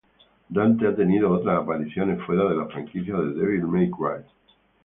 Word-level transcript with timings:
Dante 0.49 0.87
ha 0.87 0.95
tenido 0.95 1.29
otras 1.29 1.61
apariciones 1.61 2.19
fuera 2.23 2.49
de 2.49 2.55
la 2.55 2.65
franquicia 2.65 3.15
de 3.17 3.35
"Devil 3.35 3.67
May 3.67 3.91
Cry". 3.91 4.25